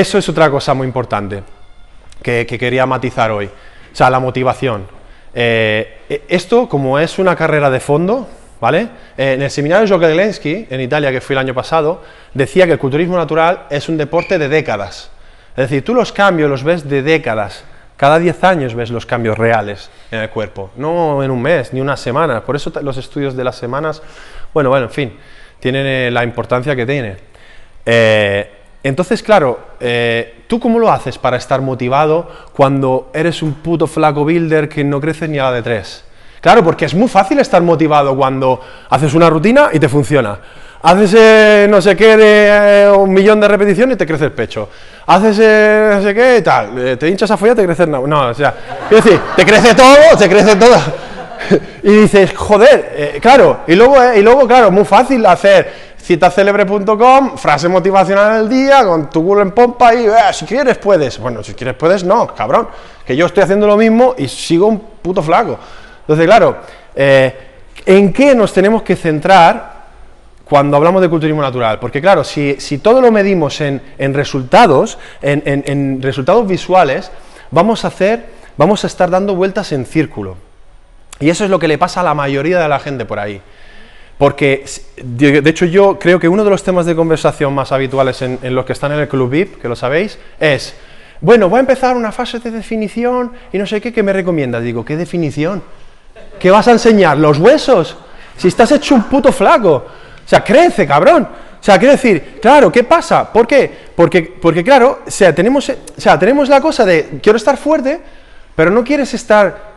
eso 0.00 0.18
es 0.18 0.28
otra 0.28 0.50
cosa 0.50 0.74
muy 0.74 0.86
importante 0.86 1.42
que, 2.22 2.46
que 2.46 2.58
quería 2.58 2.84
matizar 2.86 3.30
hoy. 3.30 3.46
O 3.46 3.96
sea, 3.96 4.10
la 4.10 4.18
motivación. 4.18 4.86
Eh, 5.32 6.22
esto, 6.28 6.68
como 6.68 6.98
es 6.98 7.18
una 7.18 7.36
carrera 7.36 7.70
de 7.70 7.78
fondo, 7.78 8.28
¿vale? 8.60 8.88
Eh, 9.16 9.34
en 9.34 9.42
el 9.42 9.50
seminario 9.50 9.86
Joghelensky, 9.86 10.66
en 10.68 10.80
Italia, 10.80 11.12
que 11.12 11.20
fui 11.20 11.34
el 11.34 11.38
año 11.38 11.54
pasado, 11.54 12.02
decía 12.32 12.66
que 12.66 12.72
el 12.72 12.78
culturismo 12.78 13.16
natural 13.16 13.66
es 13.70 13.88
un 13.88 13.96
deporte 13.96 14.38
de 14.38 14.48
décadas. 14.48 15.10
Es 15.50 15.68
decir, 15.68 15.84
tú 15.84 15.94
los 15.94 16.12
cambios 16.12 16.50
los 16.50 16.64
ves 16.64 16.88
de 16.88 17.02
décadas. 17.02 17.64
Cada 17.96 18.18
10 18.18 18.42
años 18.42 18.74
ves 18.74 18.90
los 18.90 19.06
cambios 19.06 19.38
reales 19.38 19.88
en 20.10 20.18
el 20.18 20.30
cuerpo, 20.30 20.70
no 20.76 21.22
en 21.22 21.30
un 21.30 21.40
mes 21.40 21.72
ni 21.72 21.80
una 21.80 21.96
semana. 21.96 22.44
Por 22.44 22.56
eso 22.56 22.72
los 22.82 22.96
estudios 22.96 23.36
de 23.36 23.44
las 23.44 23.56
semanas, 23.56 24.02
bueno, 24.52 24.70
bueno, 24.70 24.86
en 24.86 24.92
fin, 24.92 25.16
tienen 25.60 25.86
eh, 25.86 26.10
la 26.10 26.24
importancia 26.24 26.74
que 26.74 26.84
tienen. 26.84 27.16
Eh, 27.86 28.50
entonces, 28.84 29.22
claro, 29.22 29.58
eh, 29.80 30.42
¿tú 30.46 30.60
cómo 30.60 30.78
lo 30.78 30.92
haces 30.92 31.16
para 31.16 31.38
estar 31.38 31.62
motivado 31.62 32.30
cuando 32.54 33.10
eres 33.14 33.42
un 33.42 33.54
puto 33.54 33.86
flaco 33.86 34.26
builder 34.26 34.68
que 34.68 34.84
no 34.84 35.00
creces 35.00 35.30
ni 35.30 35.38
a 35.38 35.44
la 35.44 35.52
de 35.52 35.62
tres? 35.62 36.04
Claro, 36.42 36.62
porque 36.62 36.84
es 36.84 36.94
muy 36.94 37.08
fácil 37.08 37.38
estar 37.40 37.62
motivado 37.62 38.14
cuando 38.14 38.60
haces 38.90 39.14
una 39.14 39.30
rutina 39.30 39.70
y 39.72 39.78
te 39.78 39.88
funciona. 39.88 40.38
Haces 40.82 41.14
eh, 41.16 41.66
no 41.70 41.80
sé 41.80 41.96
qué 41.96 42.14
de 42.18 42.82
eh, 42.84 42.90
un 42.90 43.10
millón 43.10 43.40
de 43.40 43.48
repeticiones 43.48 43.94
y 43.94 43.98
te 43.98 44.06
crece 44.06 44.26
el 44.26 44.32
pecho. 44.32 44.68
Haces 45.06 45.38
no 45.38 46.02
sé 46.02 46.14
qué 46.14 46.36
y 46.38 46.42
tal. 46.42 46.98
te 46.98 47.08
hinchas 47.08 47.30
a 47.30 47.38
follar, 47.38 47.56
te 47.56 47.64
crece. 47.64 47.86
No, 47.86 48.02
o 48.02 48.34
sea, 48.34 48.54
quiero 48.86 49.02
decir, 49.02 49.18
te 49.34 49.46
crece 49.46 49.74
todo, 49.74 50.18
te 50.18 50.28
crece 50.28 50.56
todo. 50.56 50.76
y 51.82 51.92
dices, 51.92 52.32
joder, 52.34 53.18
claro, 53.20 53.60
y 53.66 53.74
luego, 53.74 53.96
y 54.14 54.22
luego, 54.22 54.46
claro, 54.46 54.70
muy 54.70 54.84
fácil 54.84 55.24
hacer 55.26 55.94
citacelebre.com, 56.04 57.38
frase 57.38 57.66
motivacional 57.66 58.42
del 58.42 58.48
día, 58.50 58.84
con 58.84 59.08
tu 59.08 59.24
culo 59.24 59.40
en 59.40 59.52
pompa 59.52 59.94
y 59.94 60.04
eh, 60.04 60.12
si 60.32 60.44
quieres 60.44 60.76
puedes. 60.76 61.18
Bueno, 61.18 61.42
si 61.42 61.54
quieres 61.54 61.74
puedes, 61.76 62.04
no, 62.04 62.26
cabrón. 62.26 62.68
Que 63.06 63.16
yo 63.16 63.24
estoy 63.24 63.42
haciendo 63.42 63.66
lo 63.66 63.76
mismo 63.76 64.14
y 64.18 64.28
sigo 64.28 64.66
un 64.66 64.78
puto 64.78 65.22
flaco. 65.22 65.58
Entonces, 66.00 66.26
claro, 66.26 66.58
eh, 66.94 67.34
¿en 67.86 68.12
qué 68.12 68.34
nos 68.34 68.52
tenemos 68.52 68.82
que 68.82 68.96
centrar 68.96 69.72
cuando 70.44 70.76
hablamos 70.76 71.00
de 71.00 71.08
culturismo 71.08 71.40
natural? 71.40 71.78
Porque 71.78 72.02
claro, 72.02 72.22
si, 72.22 72.58
todo 72.82 73.00
lo 73.00 73.10
medimos 73.10 73.62
en, 73.62 73.80
resultados, 74.12 74.98
en, 75.22 75.42
en, 75.46 76.02
resultados 76.02 76.46
visuales, 76.46 77.10
vamos 77.50 77.86
a 77.86 77.88
hacer, 77.88 78.26
vamos 78.58 78.84
a 78.84 78.88
estar 78.88 79.08
dando 79.08 79.34
vueltas 79.34 79.72
en 79.72 79.86
círculo. 79.86 80.36
Y 81.20 81.30
eso 81.30 81.44
es 81.44 81.50
lo 81.50 81.58
que 81.58 81.68
le 81.68 81.78
pasa 81.78 82.00
a 82.00 82.04
la 82.04 82.14
mayoría 82.14 82.60
de 82.60 82.68
la 82.68 82.78
gente 82.78 83.04
por 83.04 83.18
ahí. 83.18 83.40
Porque, 84.18 84.64
de 84.96 85.50
hecho, 85.50 85.66
yo 85.66 85.98
creo 85.98 86.20
que 86.20 86.28
uno 86.28 86.44
de 86.44 86.50
los 86.50 86.62
temas 86.62 86.86
de 86.86 86.94
conversación 86.94 87.54
más 87.54 87.72
habituales 87.72 88.22
en, 88.22 88.38
los 88.54 88.64
que 88.64 88.72
están 88.72 88.92
en 88.92 89.00
el 89.00 89.08
Club 89.08 89.28
VIP, 89.28 89.60
que 89.60 89.68
lo 89.68 89.74
sabéis, 89.74 90.18
es, 90.38 90.74
bueno, 91.20 91.48
voy 91.48 91.58
a 91.58 91.60
empezar 91.60 91.96
una 91.96 92.12
fase 92.12 92.38
de 92.38 92.50
definición 92.50 93.32
y 93.52 93.58
no 93.58 93.66
sé 93.66 93.80
qué, 93.80 93.92
¿qué 93.92 94.02
me 94.02 94.12
recomiendas? 94.12 94.62
Digo, 94.62 94.84
¿qué 94.84 94.96
definición? 94.96 95.62
¿Qué 96.38 96.50
vas 96.50 96.68
a 96.68 96.72
enseñar? 96.72 97.18
¿Los 97.18 97.38
huesos? 97.38 97.96
Si 98.36 98.48
estás 98.48 98.70
hecho 98.72 98.94
un 98.94 99.04
puto 99.04 99.32
flaco. 99.32 99.84
O 100.24 100.28
sea, 100.28 100.44
crece, 100.44 100.86
cabrón. 100.86 101.28
O 101.60 101.62
sea, 101.64 101.78
quiero 101.78 101.92
decir, 101.92 102.38
claro, 102.40 102.70
¿qué 102.70 102.84
pasa? 102.84 103.32
¿Por 103.32 103.46
qué? 103.46 103.70
Porque, 103.96 104.62
claro, 104.62 105.00
o 105.06 105.10
sea, 105.10 105.34
tenemos, 105.34 105.68
o 105.68 106.00
sea, 106.00 106.18
tenemos 106.18 106.48
la 106.48 106.60
cosa 106.60 106.84
de, 106.84 107.18
quiero 107.22 107.36
estar 107.36 107.56
fuerte, 107.56 108.00
pero 108.54 108.70
no 108.70 108.84
quieres 108.84 109.14
estar 109.14 109.73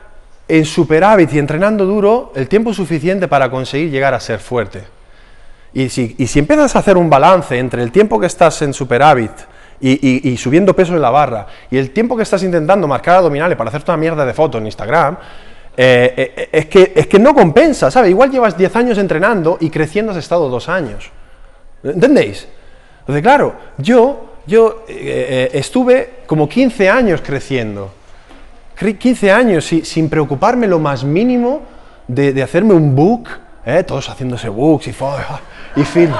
en 0.47 0.65
superávit 0.65 1.33
y 1.33 1.39
entrenando 1.39 1.85
duro 1.85 2.31
el 2.35 2.47
tiempo 2.47 2.73
suficiente 2.73 3.27
para 3.27 3.49
conseguir 3.49 3.91
llegar 3.91 4.13
a 4.13 4.19
ser 4.19 4.39
fuerte. 4.39 4.83
Y 5.73 5.89
si, 5.89 6.15
si 6.25 6.39
empiezas 6.39 6.75
a 6.75 6.79
hacer 6.79 6.97
un 6.97 7.09
balance 7.09 7.57
entre 7.57 7.83
el 7.83 7.91
tiempo 7.91 8.19
que 8.19 8.27
estás 8.27 8.61
en 8.61 8.73
superávit 8.73 9.31
y, 9.79 10.35
subiendo 10.37 10.75
peso 10.75 10.95
en 10.95 11.01
la 11.01 11.11
barra 11.11 11.45
y 11.69 11.77
el 11.77 11.91
tiempo 11.91 12.17
que 12.17 12.23
estás 12.23 12.41
intentando 12.43 12.87
marcar 12.87 13.17
abdominales 13.17 13.57
para 13.57 13.69
hacerte 13.69 13.91
una 13.91 13.97
mierda 13.97 14.25
de 14.25 14.33
foto 14.33 14.57
en 14.57 14.65
Instagram, 14.65 15.17
eh, 15.75 16.33
eh, 16.35 16.49
es, 16.51 16.65
que, 16.65 16.93
es 16.95 17.05
que 17.05 17.19
no 17.19 17.35
compensa, 17.35 17.91
¿sabes? 17.91 18.09
Igual 18.09 18.31
llevas 18.31 18.57
10 18.57 18.75
años 18.75 18.97
entrenando 18.97 19.57
y 19.59 19.69
creciendo 19.69 20.13
has 20.13 20.17
estado 20.17 20.49
dos 20.49 20.69
años. 20.69 21.11
¿Entendéis? 21.83 22.47
Entonces, 23.01 23.21
claro, 23.21 23.53
yo, 23.77 24.37
yo 24.47 24.85
eh, 24.87 25.51
estuve 25.53 26.21
como 26.25 26.49
15 26.49 26.89
años 26.89 27.21
creciendo 27.23 27.91
15 28.77 29.31
años 29.31 29.65
sin 29.65 30.09
preocuparme 30.09 30.67
lo 30.67 30.79
más 30.79 31.03
mínimo 31.03 31.63
de, 32.07 32.41
hacerme 32.41 32.73
un 32.73 32.95
book, 32.95 33.29
¿eh? 33.65 33.83
todos 33.83 34.07
haciéndose 34.09 34.49
books 34.49 34.87
y, 34.87 34.91
y 35.75 35.83
film. 35.83 36.13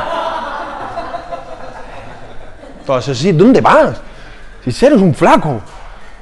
Todos 2.86 3.10
así, 3.10 3.32
¿dónde 3.32 3.62
vas? 3.62 4.02
Si 4.68 4.86
eres 4.86 5.00
un 5.00 5.14
flaco, 5.14 5.62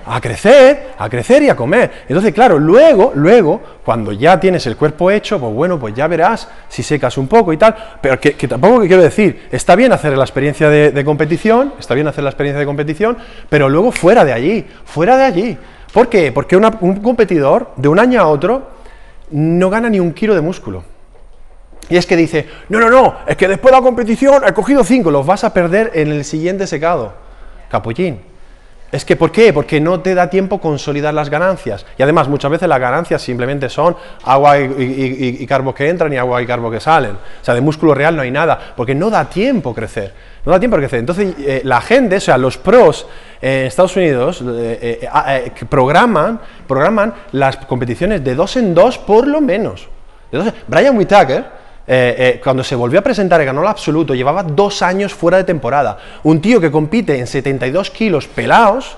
a 0.07 0.21
crecer, 0.21 0.89
a 0.97 1.09
crecer 1.09 1.43
y 1.43 1.49
a 1.49 1.55
comer. 1.55 2.03
Entonces, 2.07 2.33
claro, 2.33 2.59
luego, 2.59 3.11
luego, 3.15 3.61
cuando 3.83 4.11
ya 4.11 4.39
tienes 4.39 4.65
el 4.67 4.75
cuerpo 4.75 5.09
hecho, 5.09 5.39
pues 5.39 5.53
bueno, 5.53 5.79
pues 5.79 5.95
ya 5.95 6.07
verás 6.07 6.47
si 6.67 6.83
secas 6.83 7.17
un 7.17 7.27
poco 7.27 7.53
y 7.53 7.57
tal, 7.57 7.75
pero 8.01 8.19
que, 8.19 8.33
tampoco 8.47 8.81
que 8.81 8.87
quiero 8.87 9.01
decir, 9.01 9.47
está 9.51 9.75
bien 9.75 9.91
hacer 9.93 10.15
la 10.15 10.23
experiencia 10.23 10.69
de, 10.69 10.91
de, 10.91 11.05
competición, 11.05 11.73
está 11.79 11.95
bien 11.95 12.07
hacer 12.07 12.23
la 12.23 12.29
experiencia 12.29 12.59
de 12.59 12.65
competición, 12.65 13.17
pero 13.49 13.67
luego 13.67 13.91
fuera 13.91 14.23
de 14.23 14.33
allí, 14.33 14.65
fuera 14.85 15.17
de 15.17 15.23
allí. 15.23 15.57
¿Por 15.95 16.09
qué? 16.09 16.33
Porque 16.33 16.57
un 16.57 16.97
competidor 16.97 17.71
de 17.77 17.87
un 17.87 17.99
año 17.99 18.19
a 18.19 18.27
otro 18.27 18.63
no 19.31 19.69
gana 19.69 19.89
ni 19.89 20.01
un 20.01 20.11
kilo 20.11 20.35
de 20.35 20.41
músculo. 20.41 20.83
Y 21.87 21.95
es 21.95 22.05
que 22.05 22.17
dice, 22.17 22.49
no, 22.67 22.81
no, 22.81 22.89
no, 22.89 23.15
es 23.25 23.37
que 23.37 23.47
después 23.47 23.71
de 23.71 23.77
la 23.77 23.81
competición 23.81 24.43
he 24.45 24.51
cogido 24.51 24.83
cinco, 24.83 25.09
los 25.09 25.25
vas 25.25 25.45
a 25.45 25.53
perder 25.53 25.91
en 25.93 26.11
el 26.11 26.25
siguiente 26.25 26.67
secado. 26.67 27.13
Capullín. 27.69 28.19
Es 28.91 29.03
que, 29.03 29.15
¿por 29.15 29.31
qué? 29.31 29.51
Porque 29.51 29.81
no 29.81 29.99
te 29.99 30.15
da 30.15 30.29
tiempo 30.29 30.59
consolidar 30.61 31.13
las 31.13 31.29
ganancias. 31.29 31.85
Y 31.97 32.03
además, 32.03 32.27
muchas 32.27 32.51
veces 32.51 32.69
las 32.69 32.79
ganancias 32.79 33.21
simplemente 33.21 33.67
son 33.67 33.95
agua 34.23 34.59
y, 34.59 35.37
y, 35.41 35.47
carbos 35.47 35.75
que 35.75 35.89
entran 35.89 36.13
y 36.13 36.17
agua 36.17 36.41
y 36.41 36.45
carbos 36.45 36.71
que 36.71 36.79
salen. 36.79 37.11
O 37.11 37.43
sea, 37.43 37.53
de 37.53 37.61
músculo 37.61 37.93
real 37.93 38.15
no 38.15 38.21
hay 38.21 38.31
nada, 38.31 38.73
porque 38.75 38.95
no 38.95 39.09
da 39.09 39.25
tiempo 39.25 39.73
crecer. 39.73 40.13
No 40.45 40.51
da 40.51 40.59
tiempo 40.59 40.77
crecer. 40.77 40.99
Entonces, 40.99 41.33
eh, 41.39 41.61
la 41.63 41.81
gente, 41.81 42.17
o 42.17 42.19
sea, 42.21 42.37
los 42.37 42.57
pros 42.57 43.07
en 43.41 43.65
Estados 43.65 43.95
Unidos 43.97 44.41
eh, 44.41 44.99
eh, 45.01 45.09
ah, 45.11 45.39
programan, 45.67 46.39
programan 46.67 47.13
las 47.31 47.57
competiciones 47.57 48.23
de 48.23 48.35
dos 48.35 48.55
en 48.55 48.73
dos 48.73 48.97
por 48.97 49.27
lo 49.27 49.41
menos. 49.41 49.89
Brian 50.67 50.97
Whittaker, 50.97 51.45
eh, 51.87 52.15
eh, 52.17 52.41
cuando 52.43 52.63
se 52.63 52.75
volvió 52.75 52.99
a 52.99 53.03
presentar 53.03 53.41
y 53.41 53.45
ganó 53.45 53.61
el 53.61 53.67
absoluto, 53.67 54.15
llevaba 54.15 54.41
dos 54.43 54.81
años 54.81 55.13
fuera 55.13 55.37
de 55.37 55.43
temporada. 55.43 55.97
Un 56.23 56.41
tío 56.41 56.59
que 56.59 56.71
compite 56.71 57.17
en 57.17 57.27
72 57.27 57.91
kilos 57.91 58.27
pelados, 58.27 58.97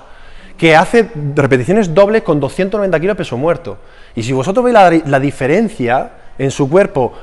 que 0.58 0.76
hace 0.76 1.10
repeticiones 1.36 1.94
dobles 1.94 2.24
con 2.24 2.40
290 2.40 3.00
kilos 3.00 3.16
de 3.16 3.18
peso 3.18 3.38
muerto. 3.38 3.78
Y 4.16 4.24
si 4.24 4.32
vosotros 4.34 4.64
veis 4.64 5.04
la, 5.06 5.20
diferencia 5.20 6.12
en 6.38 6.50
su 6.50 6.70
cuerpo 6.70 7.14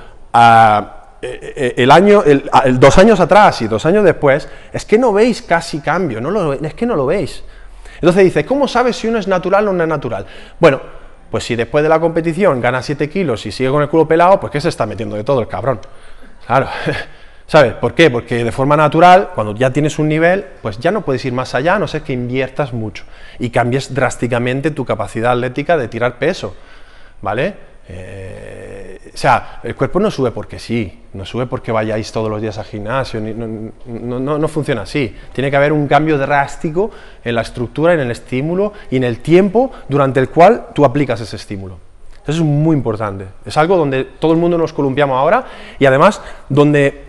eh, 1.22 1.74
el 1.76 1.90
año, 1.90 2.22
dos 2.74 2.98
años 2.98 3.18
atrás 3.18 3.62
y 3.62 3.66
dos 3.66 3.84
años 3.86 4.04
después, 4.04 4.48
es 4.72 4.84
que 4.84 4.98
no 4.98 5.12
veis 5.12 5.42
casi 5.42 5.80
cambio, 5.80 6.20
no 6.20 6.52
es 6.52 6.74
que 6.74 6.86
no 6.86 6.94
lo 6.94 7.06
veis. 7.06 7.42
Entonces 7.96 8.24
dice, 8.24 8.44
¿cómo 8.44 8.68
sabes 8.68 8.96
si 8.96 9.08
uno 9.08 9.18
es 9.18 9.26
natural 9.26 9.66
o 9.68 9.72
no 9.72 9.82
es 9.82 9.88
natural? 9.88 10.26
Bueno, 10.60 10.80
pues 11.34 11.42
si 11.42 11.56
después 11.56 11.82
de 11.82 11.88
la 11.88 11.98
competición 11.98 12.60
gana 12.60 12.80
7 12.80 13.08
kilos 13.10 13.44
y 13.44 13.50
sigue 13.50 13.68
con 13.68 13.82
el 13.82 13.88
culo 13.88 14.06
pelado, 14.06 14.38
pues 14.38 14.52
¿qué 14.52 14.60
se 14.60 14.68
está 14.68 14.86
metiendo 14.86 15.16
de 15.16 15.24
todo 15.24 15.40
el 15.40 15.48
cabrón? 15.48 15.80
Claro, 16.46 16.68
¿sabes? 17.48 17.72
¿Por 17.72 17.92
qué? 17.92 18.08
Porque 18.08 18.44
de 18.44 18.52
forma 18.52 18.76
natural, 18.76 19.30
cuando 19.34 19.52
ya 19.52 19.72
tienes 19.72 19.98
un 19.98 20.08
nivel, 20.08 20.44
pues 20.62 20.78
ya 20.78 20.92
no 20.92 21.00
puedes 21.00 21.24
ir 21.24 21.32
más 21.32 21.56
allá, 21.56 21.74
a 21.74 21.78
no 21.80 21.88
ser 21.88 22.02
que 22.02 22.12
inviertas 22.12 22.72
mucho 22.72 23.02
y 23.40 23.50
cambies 23.50 23.92
drásticamente 23.92 24.70
tu 24.70 24.84
capacidad 24.84 25.32
atlética 25.32 25.76
de 25.76 25.88
tirar 25.88 26.20
peso, 26.20 26.54
¿vale? 27.20 27.56
Eh, 27.88 28.73
o 29.12 29.16
sea, 29.16 29.60
el 29.62 29.74
cuerpo 29.74 30.00
no 30.00 30.10
sube 30.10 30.30
porque 30.30 30.58
sí, 30.58 31.00
no 31.12 31.24
sube 31.24 31.46
porque 31.46 31.72
vayáis 31.72 32.10
todos 32.10 32.30
los 32.30 32.40
días 32.40 32.56
al 32.58 32.64
gimnasio, 32.64 33.20
no, 33.20 34.48
funciona 34.48 34.82
así. 34.82 35.14
Tiene 35.32 35.50
que 35.50 35.56
haber 35.56 35.72
un 35.72 35.86
cambio 35.86 36.16
drástico 36.16 36.90
en 37.24 37.34
la 37.34 37.42
estructura, 37.42 37.94
en 37.94 38.00
el 38.00 38.10
estímulo 38.10 38.72
y 38.90 38.96
en 38.96 39.04
el 39.04 39.20
tiempo 39.20 39.72
durante 39.88 40.20
el 40.20 40.30
cual 40.30 40.68
tú 40.74 40.84
aplicas 40.84 41.20
ese 41.20 41.36
estímulo. 41.36 41.78
Eso 42.22 42.38
es 42.38 42.40
muy 42.40 42.74
importante. 42.74 43.26
Es 43.44 43.56
algo 43.58 43.76
donde 43.76 44.04
todo 44.04 44.32
el 44.32 44.38
mundo 44.38 44.56
nos 44.56 44.72
columpiamos 44.72 45.16
ahora 45.16 45.44
y 45.78 45.84
además 45.84 46.22
donde 46.48 47.03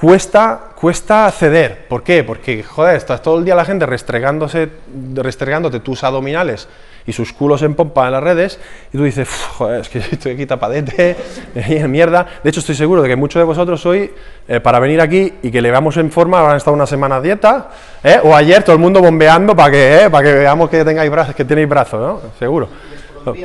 cuesta, 0.00 0.60
cuesta 0.74 1.30
ceder. 1.30 1.86
¿Por 1.88 2.02
qué? 2.02 2.22
Porque, 2.24 2.62
joder, 2.62 2.96
estás 2.96 3.20
todo 3.22 3.38
el 3.38 3.44
día 3.44 3.54
la 3.54 3.64
gente 3.64 3.86
restregándose, 3.86 4.68
restregándote 5.14 5.80
tus 5.80 6.04
abdominales 6.04 6.68
y 7.06 7.12
sus 7.12 7.32
culos 7.32 7.62
en 7.62 7.74
pompa 7.74 8.06
en 8.06 8.12
las 8.12 8.22
redes, 8.22 8.60
y 8.92 8.98
tú 8.98 9.04
dices, 9.04 9.28
joder, 9.56 9.80
es 9.80 9.88
que 9.88 9.98
estoy 10.12 10.32
aquí 10.32 10.44
tapadete, 10.46 11.16
mierda. 11.88 12.26
De 12.44 12.50
hecho, 12.50 12.60
estoy 12.60 12.74
seguro 12.74 13.02
de 13.02 13.08
que 13.08 13.16
muchos 13.16 13.40
de 13.40 13.44
vosotros 13.44 13.84
hoy, 13.86 14.12
eh, 14.46 14.60
para 14.60 14.78
venir 14.78 15.00
aquí 15.00 15.32
y 15.42 15.50
que 15.50 15.62
le 15.62 15.70
veamos 15.70 15.96
en 15.96 16.12
forma, 16.12 16.48
han 16.48 16.58
estado 16.58 16.74
una 16.74 16.86
semana 16.86 17.16
a 17.16 17.20
dieta, 17.20 17.70
¿eh? 18.04 18.20
o 18.22 18.36
ayer 18.36 18.62
todo 18.62 18.74
el 18.74 18.80
mundo 18.82 19.00
bombeando 19.00 19.56
para 19.56 19.70
que, 19.70 20.04
¿eh? 20.04 20.10
para 20.10 20.28
que 20.28 20.34
veamos 20.34 20.68
que 20.70 20.84
tengáis 20.84 21.10
brazos, 21.10 21.34
que 21.34 21.44
tenéis 21.44 21.68
brazos, 21.68 22.00
¿no? 22.00 22.20
Seguro. 22.38 22.68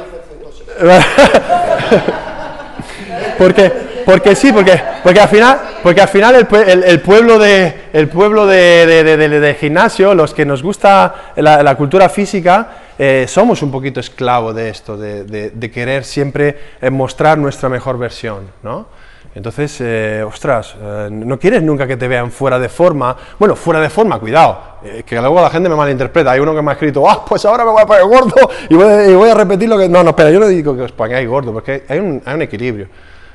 Porque 3.38 3.93
porque 4.06 4.36
sí, 4.36 4.52
porque, 4.54 4.80
porque 5.04 5.20
al 5.20 5.28
final, 5.28 5.60
porque 5.82 6.02
al 6.02 6.08
final 6.08 6.36
el, 6.36 6.48
el- 6.70 6.84
el 6.84 7.02
pueblo, 7.02 7.40
de, 7.40 7.74
el 7.94 8.08
pueblo 8.10 8.46
de, 8.46 8.86
de- 8.86 9.04
de- 9.18 9.40
de- 9.40 9.54
gimnasio, 9.56 10.14
los 10.16 10.34
que 10.34 10.46
nos 10.46 10.62
gusta 10.64 11.14
la, 11.36 11.64
la 11.64 11.76
cultura 11.76 12.10
física, 12.10 12.70
eh, 12.98 13.26
somos 13.28 13.62
un 13.62 13.72
poquito 13.72 14.00
esclavos 14.00 14.54
de 14.56 14.70
esto, 14.70 14.98
de, 14.98 15.72
querer 15.74 16.04
siempre 16.04 16.58
eh, 16.82 16.90
mostrar 16.90 17.38
nuestra 17.38 17.70
mejor 17.70 17.98
versión, 17.98 18.48
¿no? 18.62 18.88
Entonces, 19.36 19.76
eh, 19.82 20.24
ostras, 20.24 20.76
eh, 20.80 21.08
no 21.12 21.40
quieres 21.40 21.64
nunca 21.64 21.88
que 21.88 21.98
te 21.98 22.08
vean 22.08 22.32
fuera 22.32 22.60
de 22.60 22.70
forma. 22.70 23.18
Bueno, 23.40 23.56
fuera 23.56 23.80
de 23.82 23.90
forma, 23.90 24.20
cuidado, 24.20 24.62
eh, 24.86 25.02
que 25.04 25.16
luego 25.20 25.42
la 25.42 25.50
gente 25.50 25.68
me 25.70 25.76
malinterpreta. 25.76 26.30
Hay 26.34 26.40
uno 26.40 26.54
que 26.54 26.62
me 26.62 26.70
ha 26.70 26.74
escrito, 26.74 27.10
ah, 27.10 27.26
pues 27.28 27.44
ahora 27.46 27.66
me 27.66 27.72
voy 27.72 27.82
a 27.82 27.86
poner 27.88 28.04
gordo 28.04 28.36
y 28.70 28.76
voy, 28.76 29.10
y 29.10 29.14
voy 29.16 29.30
a 29.30 29.34
repetir 29.34 29.68
lo 29.70 29.76
que. 29.80 29.90
No, 29.90 30.04
no, 30.04 30.12
espera, 30.12 30.30
yo 30.30 30.40
no 30.40 30.46
digo 30.46 30.76
que 30.76 30.84
os 30.84 30.92
pongáis 30.92 31.28
gordo, 31.28 31.52
porque 31.52 31.84
hay 31.90 31.98
un, 31.98 32.22
hay 32.24 32.36
un 32.36 32.42
equilibrio. 32.44 32.88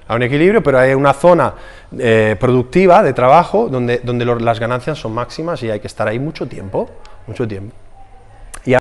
Hay 0.08 0.16
un 0.16 0.22
equilibrio, 0.22 0.62
pero 0.62 0.78
hay 0.78 0.94
una 0.94 1.12
zona 1.12 1.54
eh, 1.98 2.34
productiva 2.40 3.02
de 3.02 3.12
trabajo 3.12 3.68
donde, 3.68 3.98
donde 3.98 4.24
las 4.24 4.58
ganancias 4.58 4.98
son 4.98 5.12
máximas 5.12 5.62
y 5.62 5.70
hay 5.70 5.80
que 5.80 5.86
estar 5.86 6.08
ahí 6.08 6.18
mucho 6.18 6.46
tiempo, 6.48 6.88
mucho 7.26 7.46
tiempo. 7.46 7.74
A- 8.74 8.80